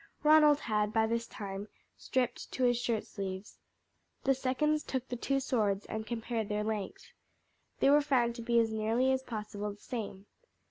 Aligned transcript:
Ronald 0.23 0.61
had 0.61 0.91
by 0.91 1.05
this 1.05 1.27
time 1.27 1.67
stripped 1.95 2.51
to 2.53 2.63
his 2.63 2.75
shirt 2.75 3.05
sleeves. 3.05 3.59
The 4.23 4.33
seconds 4.33 4.81
took 4.81 5.07
the 5.07 5.15
two 5.15 5.39
swords 5.39 5.85
and 5.85 6.07
compared 6.07 6.49
their 6.49 6.63
length. 6.63 7.11
They 7.81 7.91
were 7.91 8.01
found 8.01 8.33
to 8.37 8.41
be 8.41 8.59
as 8.59 8.71
nearly 8.73 9.11
as 9.11 9.21
possible 9.21 9.73
the 9.73 9.77
same. 9.79 10.25